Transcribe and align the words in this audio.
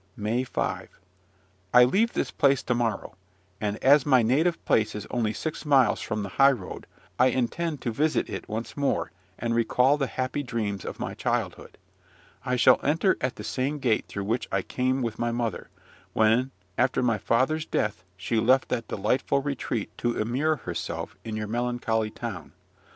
MAY 0.17 0.43
5. 0.43 0.89
I 1.75 1.83
leave 1.83 2.13
this 2.13 2.31
place 2.31 2.63
to 2.63 2.73
morrow; 2.73 3.13
and, 3.61 3.77
as 3.83 4.03
my 4.03 4.23
native 4.23 4.65
place 4.65 4.95
is 4.95 5.05
only 5.11 5.31
six 5.31 5.63
miles 5.63 6.01
from 6.01 6.23
the 6.23 6.29
high 6.39 6.53
road, 6.53 6.87
I 7.19 7.27
intend 7.27 7.81
to 7.81 7.91
visit 7.91 8.27
it 8.27 8.49
once 8.49 8.75
more, 8.75 9.11
and 9.37 9.53
recall 9.53 9.97
the 9.97 10.07
happy 10.07 10.41
dreams 10.41 10.85
of 10.85 10.97
my 10.99 11.13
childhood. 11.13 11.77
I 12.43 12.55
shall 12.55 12.79
enter 12.81 13.15
at 13.21 13.35
the 13.35 13.43
same 13.43 13.77
gate 13.77 14.07
through 14.07 14.23
which 14.23 14.47
I 14.51 14.63
came 14.63 15.03
with 15.03 15.19
my 15.19 15.29
mother, 15.29 15.69
when, 16.13 16.49
after 16.79 17.03
my 17.03 17.19
father's 17.19 17.67
death, 17.67 18.03
she 18.17 18.39
left 18.39 18.69
that 18.69 18.87
delightful 18.87 19.43
retreat 19.43 19.95
to 19.99 20.17
immure 20.19 20.55
herself 20.55 21.15
in 21.23 21.35
your 21.37 21.45
melancholy 21.47 22.09
town. 22.09 22.53